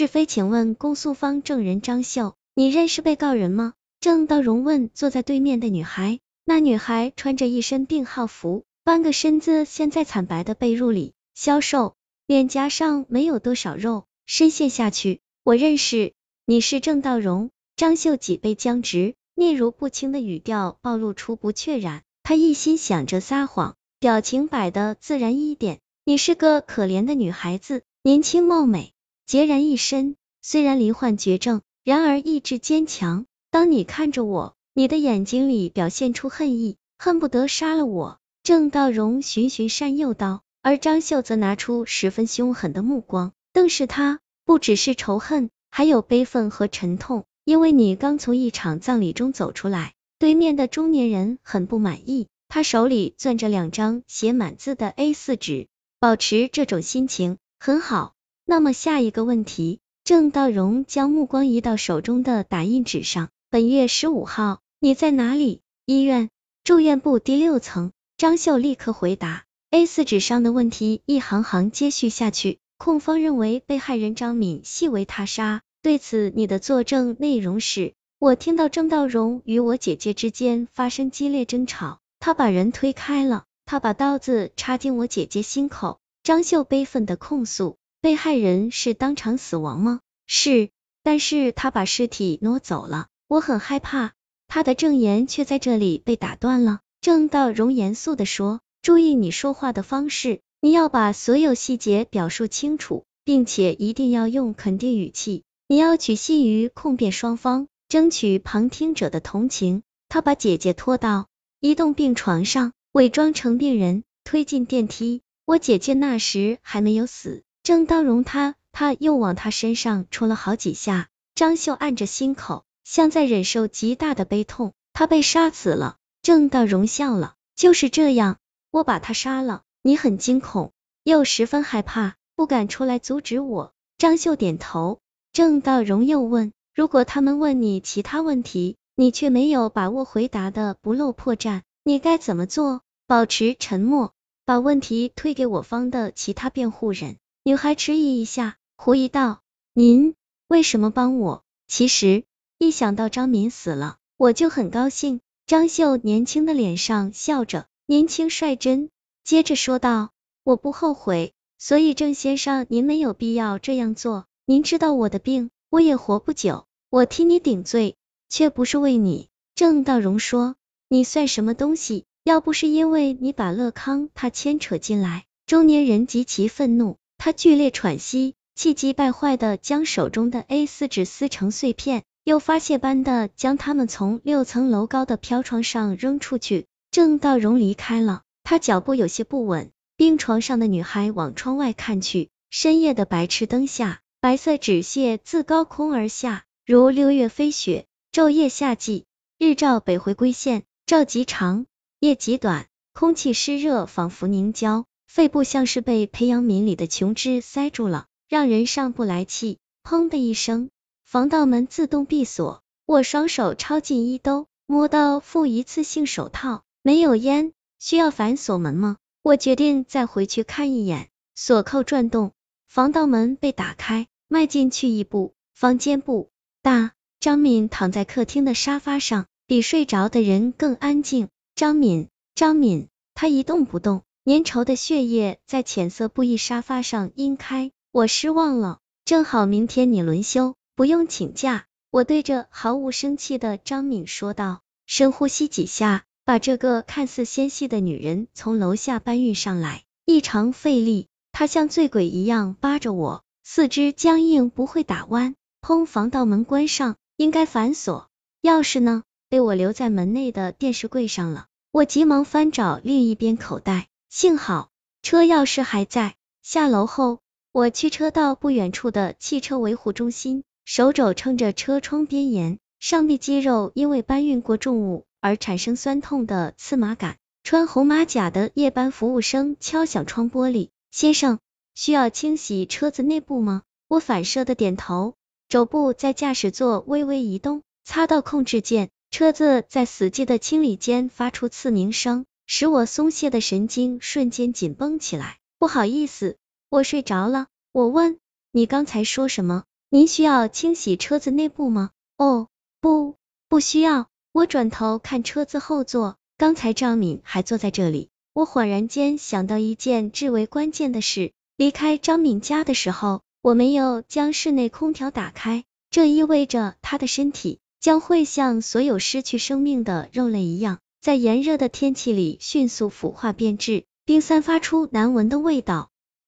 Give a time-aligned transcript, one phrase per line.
[0.00, 3.74] 是非，请问公诉方证人张秀，你认识被告人吗？
[4.00, 6.20] 郑道荣问坐在对面的女孩。
[6.46, 15.20] 那女孩穿着一身病号服，半个身子陷在惨白的被褥里，消瘦，脸颊上没有多少肉，深陷下去。
[15.44, 16.14] 我认识，
[16.46, 17.50] 你是郑道荣。
[17.76, 22.02] 张秀脊背僵直，嗫嚅不清的语调暴露出不确然。
[22.22, 25.78] 他一心想着撒谎，表情摆的自然一点。
[26.06, 28.94] 你是个可怜的女孩子，年轻貌美，
[29.30, 33.26] 孑然一身，虽然罹患绝症，然而意志坚强。
[33.52, 38.18] 当你看着我，你的眼睛里表现出恨意，恨不得杀了我。
[38.42, 47.24] 郑道荣循循善诱道，而张秀则拿出十分凶狠的目光，瞪视他，不只是仇恨，还有悲愤和沉痛。
[47.44, 55.68] 因为你刚从一场葬礼中走出来，对面的中年人很不满意，他手里攥着两张写满字的 A 四纸，
[56.00, 58.14] 保持这种心情很好。
[58.50, 65.60] 那么下一个问题，郑道荣将目光移到手中的打印纸上，本月十五号，你在哪里？
[65.86, 66.30] 医院
[66.64, 67.92] 住院部第六层。
[68.16, 69.44] 张秀立刻回答。
[69.70, 75.62] A 四纸上的问题一行行接续下去，控方认为被害人张敏系为他杀。
[75.80, 86.00] 对此，你的作证内容是：我听到郑道荣与我姐姐之间发生激烈争吵，他把人推开了，他把刀子插进我姐姐心口。
[86.24, 90.00] 张秀悲愤的控诉：被害人是当场死亡吗？
[90.26, 90.70] 是，
[91.02, 94.12] 但是他把尸体挪走了，我很害怕。
[94.48, 96.80] 他的证言却在这里被打断了。
[97.02, 105.44] 郑道荣严肃的说：注意你说话的方式，你要把所有细节表述清楚，并且一定要用肯定语气。
[105.68, 109.82] 你要取信于控辩双方，争取旁听者的同情。
[110.08, 111.28] 他把姐姐拖到
[111.60, 115.22] 移动病床上，伪装成病人，推进电梯。
[115.44, 117.44] 我姐姐那时还没有死。
[117.70, 121.06] 郑道荣他他又往他身上戳了好几下。
[121.36, 124.72] 张秀按着心口，像在忍受极大的悲痛。
[124.92, 125.96] 他被杀死了。
[126.20, 128.38] 郑道荣笑了，就是这样，
[128.72, 129.62] 我把他杀了。
[129.82, 130.72] 你很惊恐，
[131.04, 133.72] 又十分害怕，不敢出来阻止我。
[133.98, 134.98] 张秀点头。
[135.32, 144.12] 郑道荣又问：“如果他们问你其他问题，你却没有把握回答的不露破绽，你该怎么做？”保持沉默，
[144.44, 147.18] 把问题推给我方的其他辩护人。
[147.50, 149.40] 女孩迟疑一下，狐疑道
[149.74, 150.14] ：“您
[150.46, 152.22] 为什么帮我？”其实
[152.58, 155.20] 一想到张敏死了，我就很高兴。
[155.48, 158.88] 张秀年轻的脸上笑着，年轻率真，
[159.24, 160.12] 接着说道
[160.44, 166.66] ：“我不后悔，所以郑先生，您没有必要这样做。”您知道我的病，我也活不久。
[166.88, 167.96] 我替你顶罪，
[168.28, 169.28] 却不是为你。
[169.56, 170.54] 郑道荣说
[170.88, 172.04] ：“你算什么东西？
[172.22, 186.64] 要不是因为你把乐康他牵扯进来。”中年人极其愤怒，他剧烈喘息，气急败坏的将手中的 A 四纸撕成碎片，又发泄般的将它们从六层楼高的飘窗上扔出去。
[186.90, 189.70] 郑道荣离开了，他脚步有些不稳。
[189.98, 194.00] 病床上的女孩往窗外看去，深夜的白炽灯下。
[194.22, 197.84] 白色纸屑自高空而下，如六月飞雪。
[198.10, 199.04] 昼夜夏季，
[199.38, 201.66] 日照北回归线，照极长，
[201.98, 209.58] 夜极短，空气湿热，仿佛凝胶，肺部像是被培养皿里的琼脂塞住了，让人上不来气。
[209.82, 210.70] 砰的一声，
[211.02, 212.62] 防盗门自动闭锁。
[212.86, 217.52] 我双手抄进衣兜，摸到副一次性手套，没有烟。
[217.80, 218.98] 需要反锁门吗？
[219.22, 221.08] 我决定再回去看一眼。
[221.34, 222.30] 锁扣转动。
[222.68, 226.30] 防盗门被打开，迈进去一步，房间不
[226.62, 226.92] 大。
[227.18, 231.30] 张敏躺在客厅的沙发上，比睡着的人更安静。
[231.56, 232.06] 张敏，
[232.36, 237.72] 张敏，他一动不动，粘稠的血液在浅色布艺沙发上晕开。
[237.90, 241.64] 我失望了，正好明天你轮休，不用请假。
[241.90, 244.60] 我对着毫无生气的张敏说道。
[244.86, 251.06] 深呼吸几下，把这个看似纤细的女人从楼下搬运上来，异常费力。
[251.32, 255.36] 他像醉鬼一样扒着我，四肢僵硬，不会打弯。
[255.62, 255.86] 砰！
[255.86, 258.08] 防盗门关上，应该反锁。
[258.42, 259.04] 钥匙呢？
[259.28, 261.46] 被我留在门内的电视柜上了。
[261.70, 264.70] 我急忙翻找另一边口袋，幸好
[265.02, 266.16] 车钥匙还在。
[266.42, 267.20] 下楼后，
[267.52, 277.18] 我驱车到不远处的汽车维护中心，手肘撑着车窗边沿，上臂肌肉因为搬运过重物而产生酸痛的刺麻感。
[277.44, 280.70] 穿红马甲的夜班服务生敲响窗玻璃。
[280.90, 281.38] 先生，
[281.76, 283.62] 需要清洗车子内部吗？
[283.86, 285.14] 我反射的点头，
[285.48, 295.38] 肘部在驾驶座微微移动，擦到控制键，车子在死寂的清理间发出刺鸣声，使我松懈的神经瞬间紧绷起来。
[295.60, 296.36] 不好意思，
[296.68, 297.46] 我睡着了。
[297.70, 298.18] 我问，
[298.50, 299.62] 你刚才说什么？
[299.88, 301.90] 您需要清洗车子内部吗？
[302.18, 302.48] 哦，
[302.80, 303.14] 不，
[303.48, 304.08] 不需要。
[304.32, 308.08] 我转头看车子后座，刚才张敏还坐在这里。
[308.32, 325.89] 我恍然间想到一件至为关键的事，离开张敏家的时候，我没有将室内空调打开，这意味着他的身体将会像所有失去生命的肉类一样，在炎热的天气里迅速腐化变质，并散发出难闻的味道。